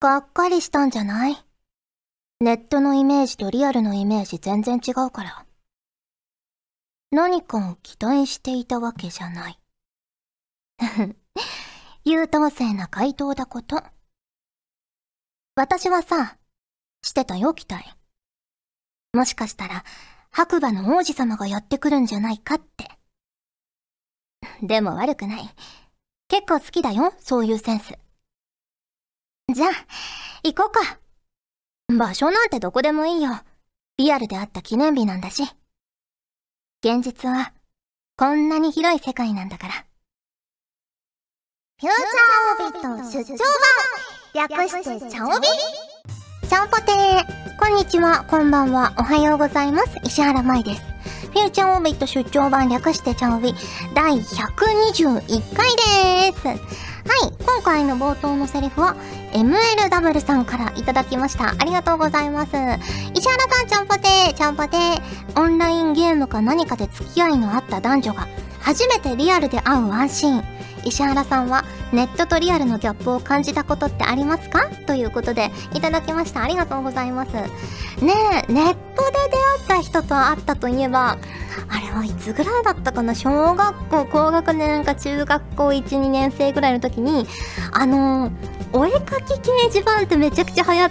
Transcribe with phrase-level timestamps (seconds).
[0.00, 1.36] がっかりしたんじゃない？
[2.40, 5.44] ネットのイメージとリアルのイメージ全然違うから。
[7.10, 9.58] 何かを期待していたわけじゃない。
[12.04, 13.82] 優等生な回答だこと。
[15.56, 16.38] 私はさ、
[17.02, 17.84] してたよ、期待。
[19.12, 19.84] もしかしたら、
[20.30, 22.88] 白馬の王子様がやってくるんじゃないかって。
[24.62, 25.54] でも悪くない。
[26.28, 27.98] 結構好きだよ、そういうセンス。
[29.50, 29.70] じゃあ、
[30.44, 30.98] 行こうか。
[31.96, 33.30] 場所なんてどこでもいいよ。
[33.96, 35.42] リアルであった記念日なんだし。
[36.84, 37.54] 現実は、
[38.18, 39.72] こんなに広い世界なんだから。
[41.80, 43.38] フューチャーオービット出張
[44.34, 45.46] 版略してチャオビ
[46.46, 49.96] ちゃんぽてーこんにちは、こんばんは、おはようございます。
[50.04, 50.82] 石原舞です。
[51.32, 53.54] フューチャーオービット出張版略してチャオビ
[53.94, 56.97] 第121回でーす。
[57.08, 58.94] はい、今回の冒頭のセリフは
[59.32, 61.54] MLW さんからいただきました。
[61.58, 62.52] ありがとうございます。
[63.14, 65.40] 石原さん、ちゃんぽてー、ちゃんぽてー。
[65.40, 68.28] オンラインゲームか何かで付き合いのあった男女が
[68.60, 70.57] 初めてリアルで会うワンシーン。
[70.84, 74.68] 石原さんはネットとリアルのギャップを感じたことってありますか？
[74.86, 76.42] ということでいただきました。
[76.42, 77.32] ありがとうございます。
[77.32, 77.42] ね
[78.48, 81.18] え、ネットで出会った人と会ったといえば、
[81.68, 83.14] あれはいつぐらいだったかな？
[83.14, 87.26] 小学校、高学年か中学校1、2年生ぐらいの時に、
[87.72, 88.30] あの、
[88.72, 90.90] お絵かき掲示板ってめちゃくちゃ流行っ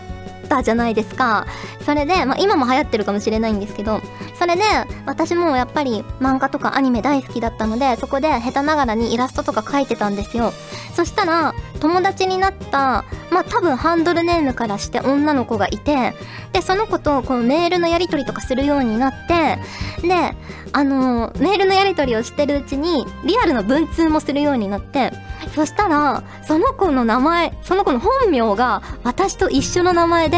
[0.49, 1.45] たじゃないですか。
[1.85, 4.01] それで、まあ今も流行ってるかもしれないんですけど、
[4.47, 4.63] れで
[5.05, 10.51] 私もやっぱり漫画とかアニメ大好きだったのでそこで下手ながらにイラストとか描いてたんですよ。
[10.95, 16.13] そしたら友達になったまあ多分ハンドルネームからして女の子がいて
[16.53, 19.59] でその子とこのメールのやり取りとかするようになって
[20.07, 20.35] で
[20.73, 25.11] あのー、メールのやり取りをしてるうちにリアルの文通もするようになって
[25.53, 30.37] そしたらその子の名前その子の本名が私と一緒の名前で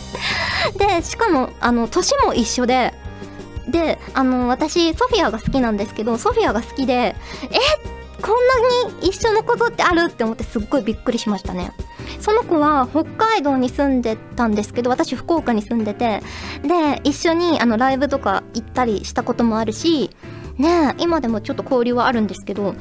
[0.76, 2.94] でしかもあの年も一緒で
[3.68, 7.14] であの私ソフィアが好きなんですけどソフィアが好きでえ
[8.22, 11.72] こんなに一緒のことってあるって思ってすっごいびっくりしましたね。
[12.20, 16.22] その子は北海道に住んでたんですけど私福岡に住んでて
[16.62, 20.10] で一緒にあのライブとか行ったりしたこともあるし
[20.58, 22.72] ね今でもちょっと交流はあるんですけど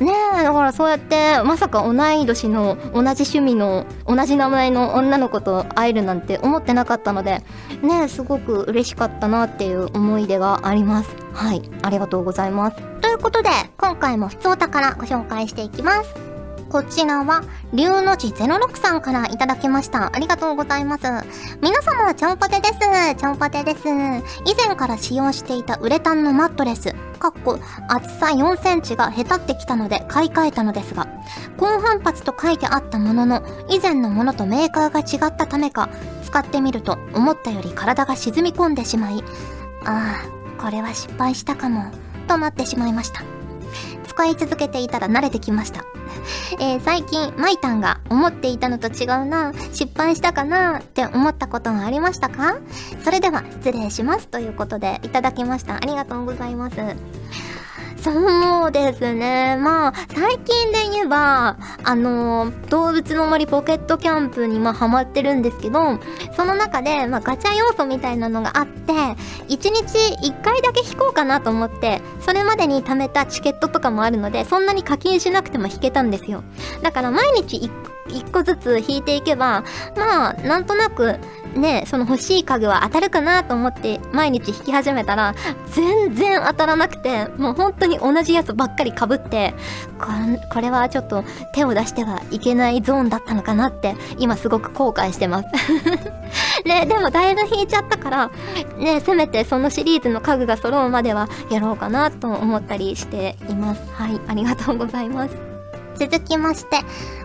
[0.00, 7.42] ねだからそうやってまさか同い年の同じ趣味の同じ名前の女の子と会えるなんて思ってなかったので
[7.82, 11.16] ねすごく嬉しかったなっていう思い出があります。
[11.32, 12.76] はいありがとうございます。
[13.00, 16.33] ということで今回も普通お宝ご紹介していきます。
[16.74, 20.10] こちらは、龍の字06さんからいただきました。
[20.12, 21.04] ありがとうございます。
[21.62, 22.74] 皆様、ちゃんぽてです。
[23.16, 23.86] ちゃんぽてです。
[23.86, 31.06] 以前から使用していたウレタンのマットレス、かっこ厚さ4センチがへたってきたので買い替えたのですが、
[31.58, 35.88] 高反発と書いてあったものの、以前のものとメーカーが違ったためか、
[36.24, 39.22] 使ってみると思ったより体が沈み込んでしまい、
[39.84, 40.24] あ
[40.58, 41.92] あ、これは失敗したかも、
[42.26, 43.22] となってしまいました。
[44.08, 45.84] 使い続けていたら慣れてきました。
[46.60, 52.56] えー、最近、マイタンが思っていたのと違うな、失敗したかなって思ったことはありましたか？
[53.04, 55.76] それでは失礼しますということでいただきました。
[55.76, 56.76] ありがとうございます。
[58.04, 59.56] そうですね。
[59.56, 65.98] まあ、最近で言えば、あのー、動物の森ポケットキャンプにまあハマってるんですけど、
[66.36, 69.16] その中で、まあガチャ要素みたいなのがあって、1
[69.48, 69.70] 日
[70.28, 76.44] 1回だけ引こうかなと思って、それまでに貯めたチケットとかもあるので、そんなに課金しなくても引けたんですよ。
[76.82, 77.70] だから毎日 1,
[78.08, 79.64] 1個ずつ引いていけば、
[79.96, 81.18] まあ、なんとなく、
[81.54, 85.34] ね、その欲しい家具は当たるかなと思って毎日引き始めたら
[85.72, 89.54] 全然当たらなくてもう本当に同じやつばっかりかぶって
[90.52, 95.48] これはちょっと手を出してはいけないゾーンだったのかなって今すごく後悔してます。
[96.64, 98.30] ね、でもだいぶ引いちゃったから
[98.78, 103.82] ねせめてそのシリーズの家具が揃うまではやろうかなと思ったりしています。
[103.92, 105.53] はいありがとうございます。
[105.98, 106.80] 続きまして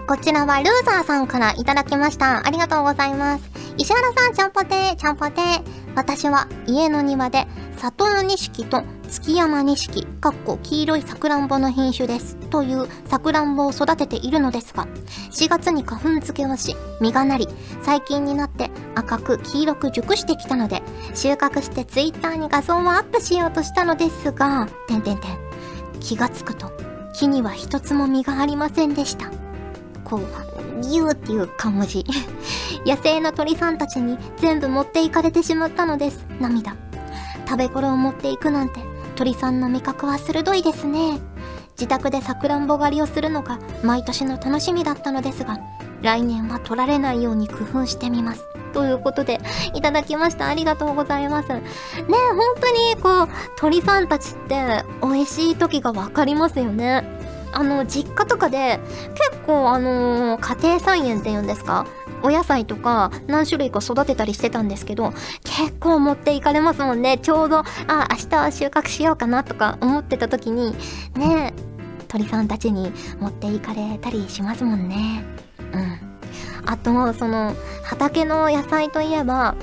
[0.07, 5.63] こちらはルーザーさんからいただきましたありがとうございます石原さん、ちゃんぽてー、ちゃんぽてー。
[5.95, 7.47] 私は家の庭で、
[7.77, 12.35] 里の錦と月山錦、かっこ黄色いさくらんぼの品種です。
[12.49, 14.85] というさくらんぼを育てているのですが、
[15.31, 17.47] 4月に花粉付けをし、実がなり、
[17.81, 20.83] 最近になって赤く黄色く熟してきたので、
[21.15, 25.37] 収穫してツイッターに画像をアップしようとしたのですが、てんてんてん。
[26.01, 26.69] 気がつくと、
[27.19, 29.29] 木には一つも実がありませんでした。
[30.05, 32.05] こう、ギューっていうか文字。
[32.87, 36.25] 野生の鳥さんたちに全部持っていかれてしまったのです。
[36.39, 36.77] 涙。
[37.45, 38.79] 食べ頃を持っていくなんて、
[39.17, 41.19] 鳥さんの味覚は鋭いですね。
[41.71, 45.59] 自宅でさくらんぼ狩りをするのが毎年の楽しみだったのですが、
[46.01, 48.45] 来年は取られないように工夫してみます。
[48.73, 49.39] ということで、
[49.73, 50.47] いただきました。
[50.47, 51.49] ありがとうございます。
[51.49, 51.61] ね
[52.03, 52.13] 本
[52.61, 57.03] 当にこう、鳥さんたちって美味しい時がわかりますよね。
[57.51, 58.79] あの、実家とかで
[59.15, 61.85] 結構あのー、家庭菜園って言うんですか？
[62.21, 65.13] お野菜とか何種類か育てたりしてたんですけど、
[65.43, 67.17] 結構持っていかれますもんね。
[67.17, 70.75] ちょうど、あ、明日は収穫しようかなとか思ってた時に、
[71.15, 71.53] ね
[72.07, 75.23] 鳥さんたちに持っていかれたりしますもんね。
[76.65, 79.55] あと、その、畑の野菜といえば、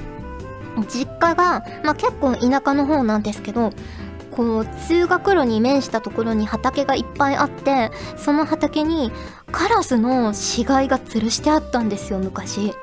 [0.89, 3.73] 実家が、まあ、結構田舎の方なんですけど、
[4.37, 9.11] こう通学路に面したところに畑がいっぱいあってその畑に
[9.51, 12.75] カラスの死骸が吊るしてあったんですよ昔。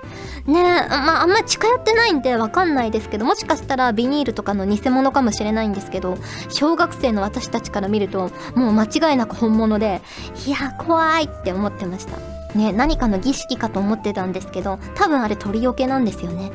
[0.46, 6.18] ねえまああんま近寄ってないんでわかんないですけどもしかしたらビニールとかの偽物かもしれないんですけど
[6.50, 10.02] 小学生の私たちから見るともう間違いなく本物で
[10.46, 12.43] いや怖いって思ってました。
[12.56, 16.52] ね何かの儀式かと思ってたんですけど多分あれ鳥よけなんですよね。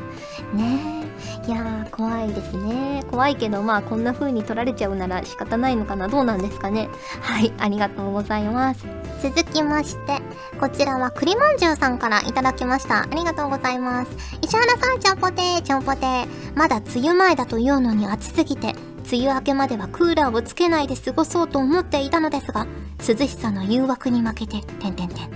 [0.55, 3.03] ねえいやー怖いですね。
[3.11, 6.07] 怖いけどまあこんな風に取られちゃうなら仕方ないのかな。
[6.07, 6.89] どうなんですかね。
[7.21, 8.87] はいありがとうございます。
[9.23, 10.21] 続きまして
[10.61, 13.03] こちらは栗まんじゅうさんからいただきました。
[13.03, 14.11] ありがとうございます。
[14.43, 16.29] 石原さんちゃんぽてーちゃんぽてー。
[16.55, 18.75] まだ梅雨前だというのに暑すぎて
[19.11, 22.67] 梅雨明けまではクーラーをつけないで過ごそうと思っていたのですが
[22.99, 25.31] 涼しさの誘惑に負けててんてんてん。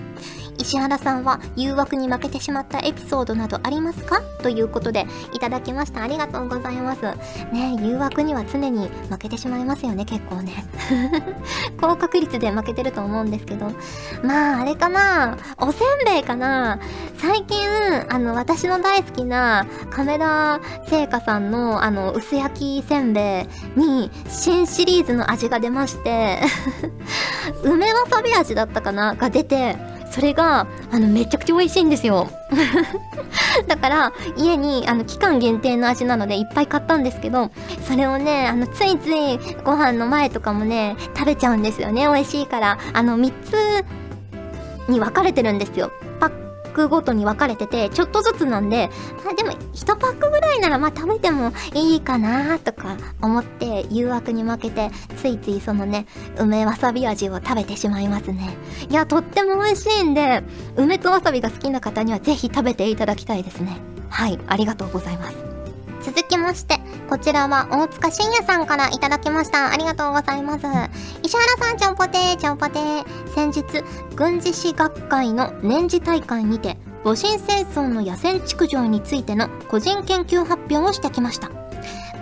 [0.59, 4.21] 石原さんは誘惑に負けてしまったエピソードなどありますか？
[4.43, 6.03] ということでいただきました。
[6.03, 7.03] ありがとうございます。
[7.53, 10.65] ね誘惑には常に負けてしまいますよね結構ね。
[11.81, 13.73] 高確率で負けてると思うんですけど。
[14.23, 15.37] まああれかな？
[15.59, 16.79] おせんべいかな？
[17.19, 17.59] 最近
[18.09, 26.41] あの私の大好きな亀田製菓さんのあの薄焼きせんべいに新シリーズの味が出まして。
[27.65, 29.15] 梅わさび味だったかな？
[29.15, 29.92] が出て。
[30.12, 32.29] それがあのめちゃくちゃ美味しいんですよ。
[33.67, 37.50] だから家にあの期間限定の味なのでいっぱい買ったんですけど
[37.87, 42.03] それをねあのついついご飯の前とかもね食べちゃうんですよね。
[42.03, 45.91] 美味しいからあの3つに分かれてるんですよ。
[46.20, 48.91] パックごとに分かれてて、ちょっとずつなんで、
[49.29, 56.07] あでも1パックぐらいならまあ食べてもいいかなとか思って誘惑に負けて、ついついそのね、
[56.39, 58.57] 梅わさび味を食べてしまいますね。
[58.89, 60.43] いや、とっても美味しいんで、
[60.77, 63.77] 梅とわさびが好きな方には是非食べていただきたいですね。
[64.09, 65.52] はい、ありがとうございます。
[66.03, 66.79] 続きまして、
[67.09, 69.71] こちらは大塚信也さんからいただきました。
[69.73, 70.67] ありがとうございます。
[71.23, 73.05] 石原さん、ちゃんぽてー、ちゃんぽてー。
[73.35, 73.65] 先日、
[74.17, 81.51] 軍事史学会の年次大会にて、戊辰戦争の野戦築城についての個人研究発表をしてきました。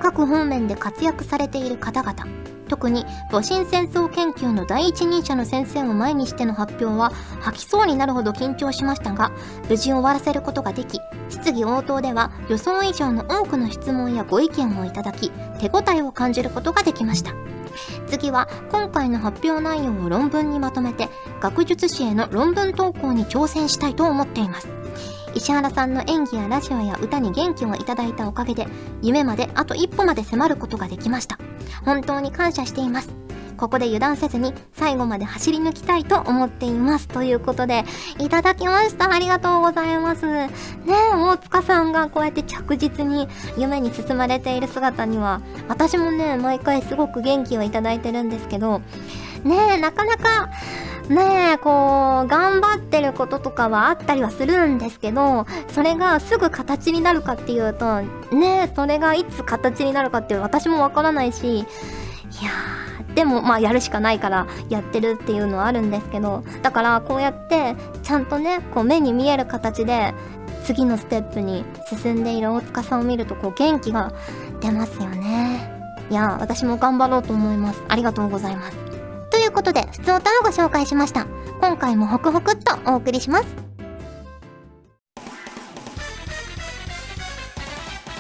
[0.03, 2.25] 各方面で活躍されている方々、
[2.71, 9.33] 特に戊辰戦争研究の第一人者の先生を前にしての発表は吐きそうになるほど緊張しましたが
[9.69, 11.01] 無事終わらせることができ
[11.31, 17.35] 質疑応答では予想以上の多くの質問やご意見をいただき手応えを感じることができました
[18.07, 21.09] 次は今回の発表内容を論文にまとめて
[21.41, 24.80] 学術誌への論文投稿に挑戦したいと思っています
[25.35, 28.67] 石原さんの演技やラジオや歌に元気をいただいたおかげで
[29.03, 31.39] 夢まであと一歩まで迫ることができました
[31.85, 33.21] 本当に感謝しています
[33.61, 37.09] ここで油断せずに最後まで走り抜きたいと思っています。
[37.09, 37.85] ということで、
[38.19, 39.13] いただきました。
[39.13, 40.25] ありがとうございます。
[40.25, 40.49] ね、
[40.87, 48.81] 大塚さんがこうやって着実に夢に進まれている姿には、私もね、毎回すごく元気をいただいてるんですけど、
[49.45, 50.51] ねえ、なかなか、
[51.09, 58.01] ねえ、こう、頑張ってることとかはあったりはするんですけど、それがすぐ形になるかっていうと、
[58.33, 70.15] ねえ、それがいつ形になるかっていう私もわからないし、いやー、でもまあやるしかないからやってるっていうのはあるんですけど、だからこうやってちゃんとね、こう目に見える形で
[70.65, 74.13] 次のステップに進んでいる大塚さんを見るとこう元気が
[74.61, 75.81] 出ますよね。
[76.09, 77.83] いや、私も頑張ろうと思います。
[77.89, 78.90] ありがとうございます。
[79.51, 81.27] ということで、普通歌をご紹介しました。
[81.61, 83.47] 今回もホクホクっとお送りします。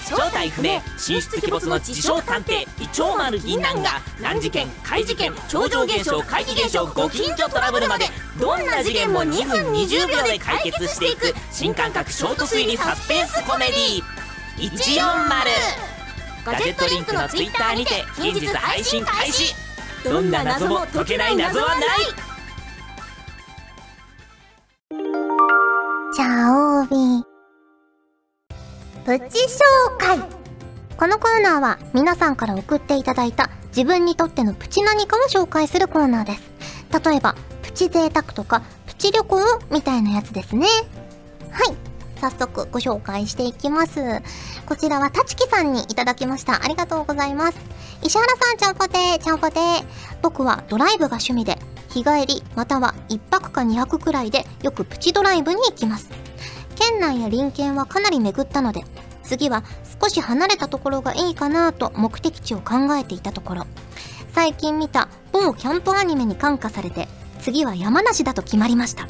[0.08, 8.06] 正体不明神出鬼没の自称探偵イチョウマル銀杏が難事件怪事件超常現象怪奇現象ご近所トラブルまで
[8.40, 15.70] どんな事件も2分20秒で解決していく新感覚ショート推理サスペンスコメディ140
[16.44, 19.59] ガジェットリンクのツイッターにて近日配信開始
[20.04, 21.86] どんな謎も解けない謎はない
[26.14, 27.24] チャオビ
[29.04, 29.58] プチ紹
[29.98, 30.18] 介
[30.96, 36.50] このコーナーは皆さんから送っていただいた自分にとってのプチ何かを紹介するコーナーです。
[37.04, 39.40] 例えば、プチ贅沢とかプチ旅行
[39.70, 40.66] みたいなやつですね
[41.50, 41.89] はい。
[42.20, 44.22] 早速ご紹介していきます。
[44.66, 46.62] こちらはたちきさんにいただきました。
[46.62, 47.58] ありがとうございます。
[48.02, 49.84] 石原さん、ちゃんぽてー、ちゃんぽてー。
[50.22, 51.58] 僕はドライブが趣味で、
[51.88, 56.10] 日帰りまたは1泊か2泊くらいでよくプチドライブに行きます。
[56.76, 58.84] 県内や隣県はかなり巡ったので、
[59.22, 59.64] 次は
[60.00, 63.66] 少し離れたところがいいかなと目的地を考えていたところ、
[64.32, 67.08] 最近見た某キャンプアニメに感化されて、
[67.40, 69.08] 次は山梨だと決まりました。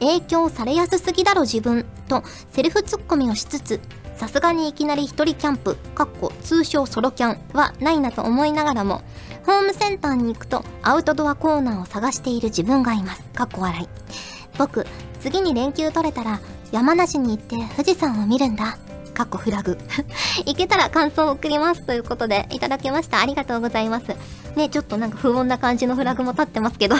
[0.00, 2.22] 影響されやすすぎだろ自分と
[2.52, 3.80] セルフツッコミをしつつ
[4.16, 9.02] さすがにいきなり一人キャンプかっこ通称ソロキャンはないなと思いながらも
[9.44, 13.22] ホームセンターに行くとアウトドアコーナーを探している自分がいます。
[13.34, 13.88] かっこ笑い。
[14.56, 14.86] 僕
[15.20, 16.40] 次に連休取れたら
[16.72, 18.78] 山梨に行って富士山を見るんだ。
[19.12, 19.78] かっこフラグ。
[20.46, 23.20] 行けたら感想を送りますということでいただきました。
[23.20, 24.06] ありがとうございます。
[24.56, 26.96] ねちょっとなんか不穏な感じのフラグも立ってますけど。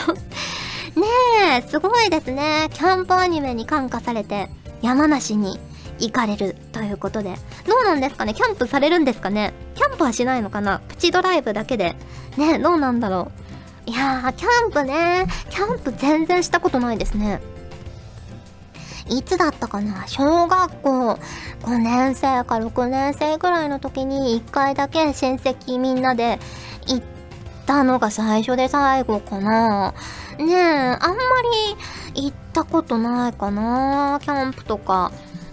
[0.95, 1.03] ね
[1.57, 2.69] え、すごいですね。
[2.73, 4.49] キャンプアニメに感化されて、
[4.81, 5.59] 山梨に
[5.99, 7.35] 行かれるということで。
[7.67, 8.33] どうなんですかね？
[8.33, 9.53] キャンプされるんですかね？
[9.75, 10.79] キャンプはしないのかな？
[10.87, 11.95] プチドライブだけで。
[12.37, 13.31] ねえどうなんだろ
[13.87, 13.89] う？
[13.89, 15.27] いやー、キャンプね。
[15.49, 17.41] キャンプ全然したことないですね。
[19.07, 20.07] いつだったかな？
[20.07, 21.19] 小学校
[21.61, 26.39] 5年生か6年生ぐらいの時に1回だけ親戚みんなで
[26.87, 27.03] 行っ
[27.65, 29.93] たのが最初で最後かな。
[30.37, 31.17] ねえ、あんま
[32.13, 35.11] り行ったことないかな、キャンプとか。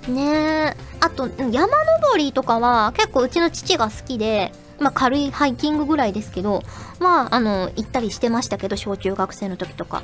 [0.08, 0.76] ねえ。
[1.00, 6.62] あと、山登りとかは結構うちの父が好きで、まあ軽いハイキングぐらいですけど、
[6.98, 10.02] まあ、あの、行ったりしてましたけど、小中学生の時とか。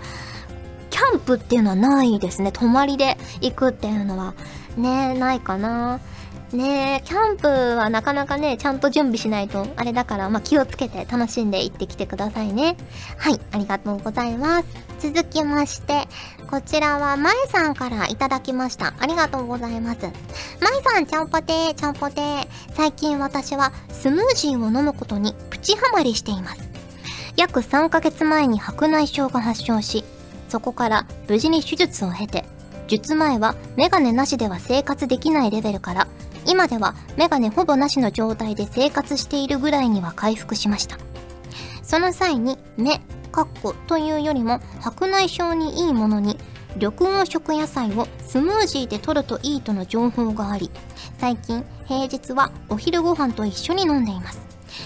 [0.90, 2.50] キャンプっていうのはないですね。
[2.50, 4.34] 泊まりで行くっていうのは。
[4.76, 6.00] ね、ないかな。
[6.52, 12.78] ねえ、キャンプはなかなかね、ちゃんと準備しないと、あれだから、まあ、気をつけて楽しんで行ってきてくださいね。
[13.18, 14.68] はい、ありがとうございます。
[14.98, 16.08] 続きまして、
[16.50, 18.94] こちらは、まえさんからいただきました。
[18.98, 20.00] ありがとうございます。
[20.00, 22.48] まえさん、ちゃんぽてー、ちゃんぽてー。
[22.72, 26.62] 最近私は、スムージーを飲むことにプチハマりしています。
[27.36, 30.02] 約3ヶ月前に白内障が発症し、
[30.48, 32.46] そこから無事に手術を経て、
[32.88, 36.08] 術前はメガネなしでは生活できないレベルから
[36.48, 40.98] 今ではメガネほぼなしの状態で生活しているぐらいには回復しました
[41.82, 43.00] その際に目
[43.30, 46.38] かっこというよりも白内障にいいものに
[46.76, 50.70] 緑黄色野菜をスムージーで摂るといいとの情報があり
[51.18, 54.40] 最近平日はお昼ご飯と一緒に飲んでいます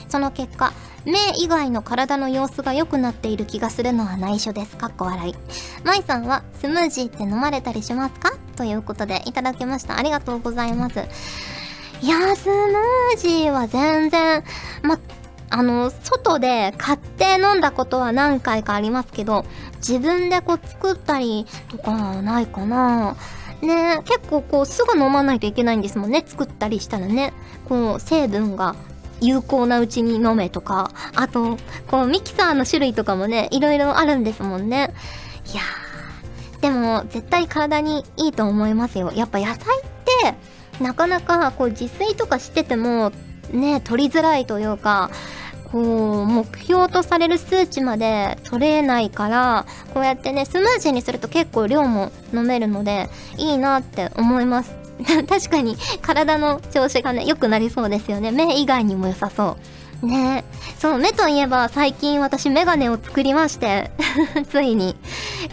[0.09, 0.73] その結果
[1.05, 4.77] 目以外の体の様子が良くなっている気がするのは内緒です。
[4.77, 5.35] かっこ笑い。
[5.83, 8.31] 舞さんはスムージーって飲まれたりしますか？
[8.55, 9.99] ということでいただきました。
[9.99, 11.01] ありがとうございます。
[12.03, 14.43] いや、スムージーは全然、
[14.83, 14.99] ま、
[15.51, 19.45] あの、外で買って飲んだことは何回かありますけど、
[19.77, 23.17] 自分でこう作ったりとかないかな
[23.61, 26.25] ね結構こうすぐ飲まないといけないんですもんね。
[26.27, 27.33] 作ったりしたらね。
[27.69, 28.75] こう成分が
[29.21, 31.57] 有効なうちに飲めとか、あと、
[31.87, 34.93] こうミキサーの種類とかもね、いろいろあるんですもんね。
[35.53, 39.13] いやー、でも絶対体にいいと思いますよ。
[39.15, 39.57] やっぱ野菜っ
[40.05, 40.35] て、
[40.81, 43.13] なかなかこう自炊とかしてても
[43.53, 45.11] ね取りづらいというか
[45.73, 54.83] こう目標とされる数値まで取れないからこうやってねスムージーにすると結構量も飲めるのでいいなって思います。
[55.27, 58.31] 確かに体の調子がね良くなりそうですよね。
[58.31, 59.57] 目以外にも良さそ
[60.03, 60.07] う。
[60.07, 60.45] ね。
[60.79, 63.91] そう目といえば最近私メガネを作りまして
[64.51, 64.95] ついに。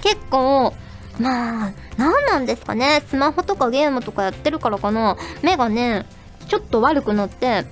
[0.02, 0.74] 結構
[1.20, 3.04] まあ、何なんですかね。
[3.08, 5.18] スマホとかゲームとかやってるからかな。
[5.42, 6.06] 目がね、
[6.48, 7.66] ちょっと悪くなって、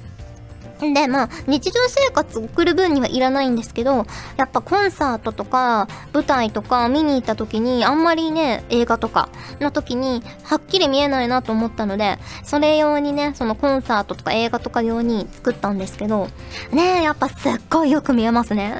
[0.79, 4.05] で、まあ、日常生活送る分にはいらないんですけど、
[4.37, 16.27] やっぱコンサートとか、舞台とか見に行った時に、あんまりね、映画とかの時に、はっきり見えないなと思ったので、それ用にね、そのコンサートとか映画とか用に作ったんですけど、
[16.71, 18.75] ねやっぱすっごいよく見えますね。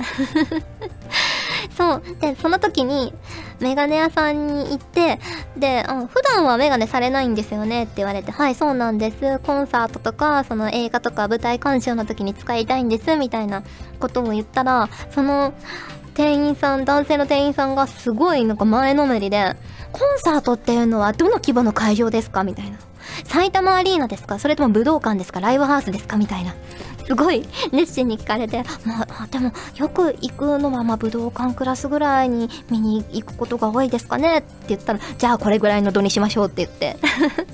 [1.77, 2.01] そう。
[2.19, 3.13] で、その時に、
[3.59, 5.19] メガネ屋さんに行って、
[5.55, 9.39] で、うん、普段はメガネされないんですよねって言われて、はい、そうなんです。
[9.39, 13.61] コンサートとか、その映画とか舞台鑑賞の時に使いたいんです、みたいな
[13.99, 15.53] ことを言ったら、その、
[16.15, 19.55] 店員さん、男性の店員さんがすごいなんか前のめりで、
[19.91, 22.77] コンサートっていうのはどの規模の会場ですかみたいな。
[23.25, 26.55] 埼玉アリーナですかそれとも武道館ですかライブハウスですかみたいな。
[27.07, 36.97] すごい熱心に聞かれて、まあ、でもよく行くのはまあ武道館クラスぐらいに見に行くことが多いですかねって言ったら、じゃあこれぐらいの度にしましょうって言って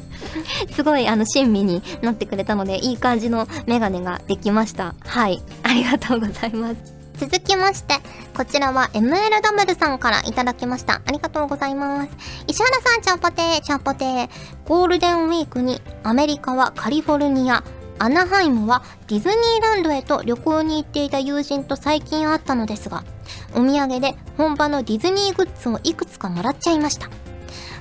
[0.73, 4.95] すごいあの親身になってくれたので、いい感じのメガネができました。
[5.05, 5.43] はい。
[5.61, 6.75] ありがとうございます。
[7.17, 7.93] 続きまして、
[8.35, 11.01] こちらは MLW さんからいただきました。
[11.05, 12.09] ありがとうございます。
[12.47, 14.29] 石原さん、ちゃんぽてー、ちゃんぽてー。
[14.65, 17.63] ゴールデンウィークにアメリカはカリフォルニア、
[18.03, 23.05] アナハイムはディズニーランドへと旅行に行っていた友人と最近会ったのですが、
[23.55, 27.09] お土産で本場のディズニーグッズをいくつかもらっちゃいました。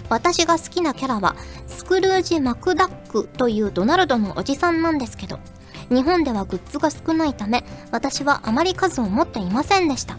[0.08, 1.34] 私が好きなキャラは、
[1.66, 5.40] スクルージ・マクダックというドナルドのおじさんなんですけど、
[5.88, 10.18] 日本ではグッズが少ないため、私はあまり数を持っていませんでした。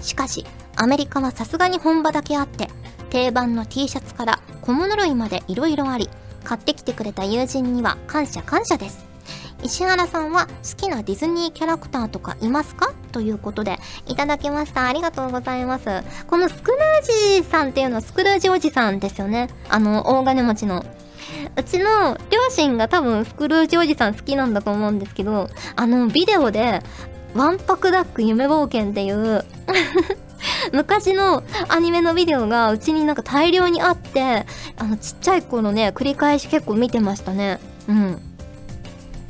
[0.00, 2.70] しかし、アメリカはさすがに本場だけあって、
[3.10, 6.08] 定番の T シャツから小物類まで色々あり、
[6.42, 9.15] 買ってきてくれた友人には感謝感謝です。
[9.62, 12.92] 石原さんは好きなディズニーキャラクターとかいますか？
[13.12, 14.86] ということで、いただきました。
[14.86, 16.02] ありがとうございます。
[16.26, 19.48] このスクルージさんっていうのはスクルージおじさんですよね。
[19.68, 20.84] あの、大金持ちの。
[21.56, 26.82] うちの両親が多分スクルージおじさん好きなんだと思うんですけど、あの、ビデオで、
[27.34, 29.44] ワンパクダック夢冒険っていう
[30.72, 34.46] 昔のアニメのビデオがうちになんか大量にあって、
[34.76, 37.58] あの、ちっちゃい頃ね、繰り返し結構見てましたね。
[37.88, 38.20] うん。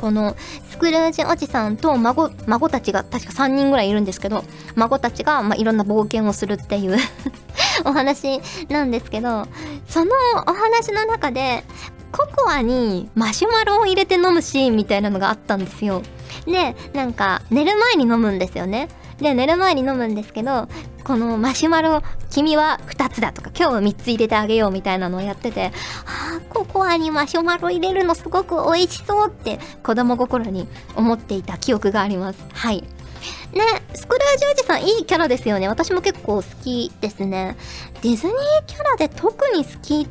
[0.06, 0.36] この
[0.70, 4.44] スクルージおじさんと孫孫たちが確か3人ぐらいいるんですけど
[4.76, 6.96] 孫たちが、まあ、いろんな冒険をするっていう
[7.84, 9.48] お話なんですけど
[9.88, 10.12] その
[10.46, 11.64] お話の中で
[12.12, 16.02] ココアにマシュマロを入れて飲むシーンみたいなのがあったんですよ。
[16.46, 18.88] でなんか寝る前に飲むんですよね。
[19.18, 20.68] で寝る前に飲むんですけど
[21.06, 25.70] このマシュマロ君は2つだとか今日は3つ入れてあげようみたいなのをやってて
[26.04, 32.44] あーココアにマシュマロ入れるのすごく美味しそうって子供心に思っていた記憶があります。
[32.52, 32.82] はい。
[32.82, 32.88] ね
[33.94, 35.68] スクルージおじさんいいキャラですよね。
[35.68, 37.56] 私も結構好きですね。
[38.02, 38.36] ディズニー
[38.66, 40.08] キャラで特に好き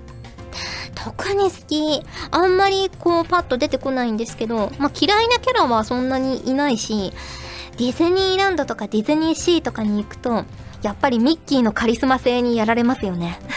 [0.96, 2.04] 特に好き。
[2.32, 7.12] あんまりこうパッと出てこないんですけど、まあ、嫌いなキャラはそんなにいないし
[7.78, 10.46] ディズニーランドとかディズニーシーとかに行くと
[10.86, 13.40] やっぱりミッキーのカリスマ性にやられますよね。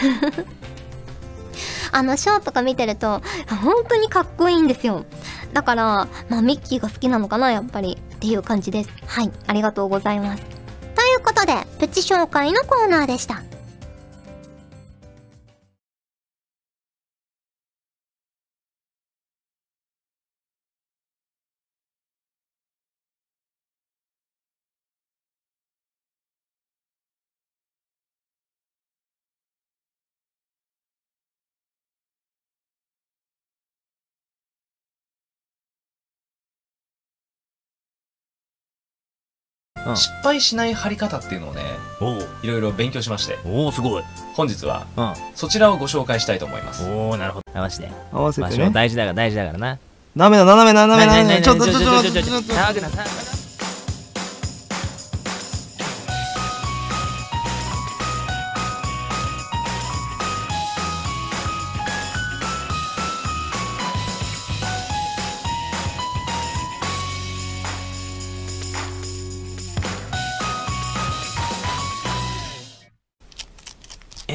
[1.91, 3.21] あのショーとか見てると
[3.61, 5.05] 本当にかっこいいんですよ。
[5.53, 8.89] だからまあミッキーが好きなのかなやっぱりっていう感じです。
[9.05, 10.43] はいありがとうございます。
[10.95, 13.43] ということでプチ紹介のコーナーでした。
[39.89, 39.97] うん。
[39.97, 41.61] 失敗しない貼り方っていうのをね
[42.43, 43.37] いろいろ勉強しまして。
[43.45, 44.03] おおすごい。
[44.35, 45.13] 本日はうん。
[45.35, 46.89] そちらをご紹介したいと思います。
[46.89, 47.45] おおなるほど。
[47.53, 48.69] 合わせて合わせて場所ね。
[48.71, 49.79] 大事だから大事だからな。
[50.17, 51.41] ダメだ、斜めだ、斜めだ、斜めだ。
[51.43, 52.53] ちょっと、ちちょっと、ちょっと、ちょちょちょちょっと。
[52.53, 53.38] 騒ぐな騒ぐな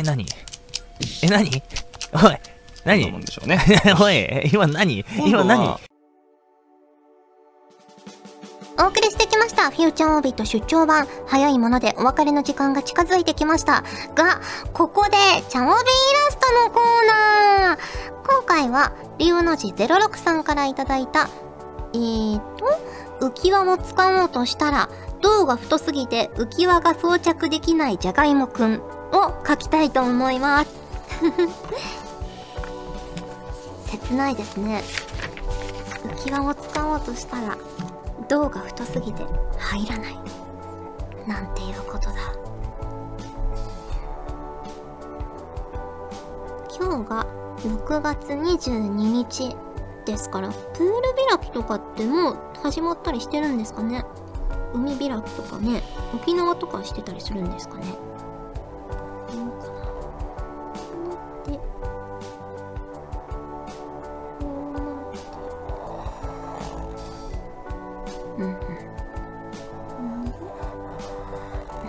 [0.04, 0.26] 何？
[1.22, 1.46] え、何？
[1.46, 1.60] おい、と
[2.84, 3.58] 何思うんでしょうね。
[4.00, 5.04] おい、今何？
[5.26, 5.80] 今何は
[8.76, 11.06] お送りしてきましたフューチャーオービット出張版。
[11.26, 13.82] 早いものでお別れの時間が近づいてきました。
[14.14, 14.40] が
[14.72, 15.12] ここで
[15.48, 15.76] チャオビイラ
[16.30, 17.78] ストのコーナー。
[18.26, 21.28] 今回はリュウの字06さんからいただいた
[21.92, 22.64] えーと
[23.20, 24.88] 浮き輪を使おうとしたら
[25.24, 30.70] 胴が太すぎて浮き輪が装着できないじゃがいもくんを書きたいと思います。
[33.88, 34.84] 切ないですね。
[36.02, 37.56] 浮き輪を使おうとしたら
[38.28, 39.24] 胴が太すぎて
[39.56, 40.20] 入らない。
[41.26, 42.16] なんていうことだ。
[46.78, 47.26] 今日が
[47.60, 49.56] 6月22日
[50.04, 50.92] ですからプール
[51.30, 54.04] 開きとかってもう始まったりしてるんですかね？
[54.74, 55.82] 海開きとかね
[56.14, 61.64] 沖縄とかしてたりするんですかねどうかなこうなってこ
[64.42, 65.18] うなって
[68.38, 68.84] うんうん。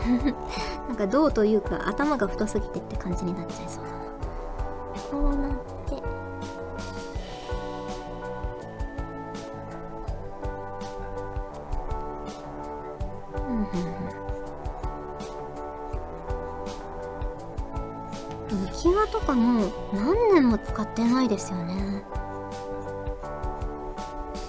[0.87, 4.04] なんか銅というか頭が太すぎてって感じになっちゃいそうだな。
[19.05, 19.11] うん。
[19.11, 22.03] 浮き輪とかも何年も使ってないですよね。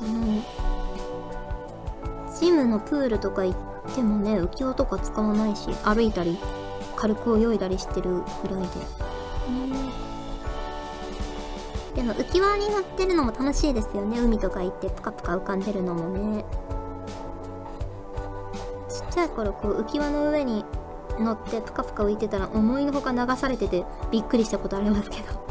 [0.01, 0.43] あの
[2.39, 6.39] ジムのプールとか行っでもね浮き輪とか使わないし歩いたり
[6.97, 8.63] 軽く泳いだりしてるぐらい
[11.95, 16.45] ででも浮き輪に乗ってるのも楽しいですよね海とか行ってプカプカ浮かんでるのもね
[18.89, 20.65] ちっちゃい頃こう浮き輪の上に
[21.19, 25.33] 乗ってプカプカ浮いてたら思いのほか流されててびっくりしたことありますけど。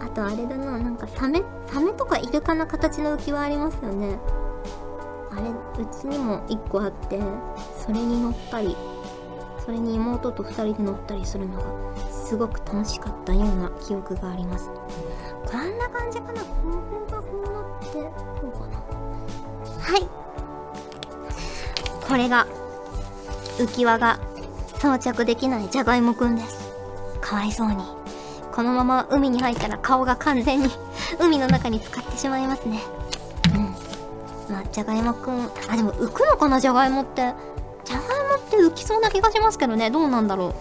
[0.00, 4.18] あとあれだななんかサメサメとかイルカの形の浮き輪ありますよね。
[5.30, 7.20] あれうちにも1個あって
[7.76, 8.76] それに乗ったり
[9.64, 11.62] それに妹と2人で乗ったりするのが
[12.10, 14.68] すごく楽しかったような記憶があります。
[14.68, 16.42] こんな感じかな？
[16.42, 18.02] この辺がこうなって
[18.40, 18.78] どうかな？
[19.80, 20.08] はい。
[22.08, 22.46] これが
[23.60, 24.18] 浮き輪が
[24.78, 26.70] 装着できないじゃがいもくんです。
[27.20, 27.76] かわいそうに。
[28.52, 30.68] このまま海に入ったら顔が完全に
[31.20, 32.82] 海の中に浸かってしまいますね。
[33.54, 34.54] うん。
[34.54, 37.34] まあじゃがいもくんあでも浮くのかなじゃがいもって。
[37.84, 39.90] じゃがいもって浮きそうな気がしますけどね。
[39.90, 40.54] どうなんだろう。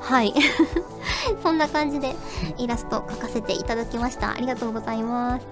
[0.00, 0.32] はい。
[1.42, 2.14] そんな感じで
[2.58, 4.32] イラスト描かせていただきました。
[4.32, 5.46] ありがとうございます。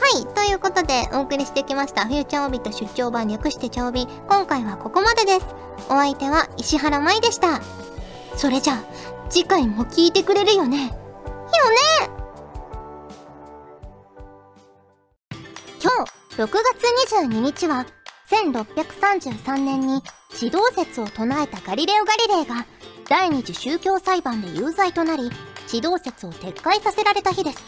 [0.00, 2.06] はいということでお送りしてきました。
[2.06, 4.06] フューチャーオビット出張版略してチャオビ。
[4.28, 5.46] 今回はここまでです。
[5.88, 7.60] お相手は石原舞でした。
[8.36, 8.78] それじゃあ
[9.30, 10.88] 次回も聞いてくれるよね。
[10.88, 12.10] よね。
[15.82, 17.86] 今日6月22日は
[18.30, 20.02] 1633年に
[20.34, 22.66] 地動説を唱えたガリレオ・ガリレイが
[23.08, 25.30] 第二次宗教裁判で有罪となり
[25.68, 27.62] 地動説を撤回させられた日です。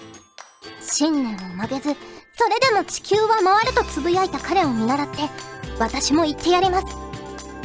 [0.81, 1.83] 信念を曲げず
[2.37, 5.23] それでも地球は回るとつぶやいた彼を見習って
[5.79, 6.87] 私も言ってやります。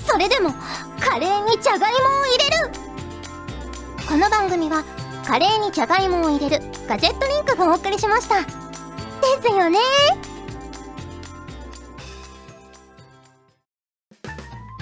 [0.08, 0.52] それでも
[1.00, 2.70] カレーにじゃがいもを入れる。
[4.08, 4.84] この番組は
[5.26, 8.42] カレーにじゃがいもを入れるガジェットリンクがお送りしました。
[8.42, 8.48] で
[9.42, 9.80] すよね。